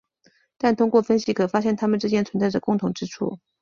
[0.57, 3.37] 但通过分析可发现它们之间存在着共同之处。